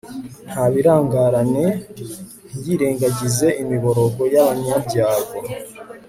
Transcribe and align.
ntabirangarane, 0.49 1.65
ntiyirengagize 2.49 3.47
imiborogo 3.61 4.21
y'abanyabyago 4.33 5.35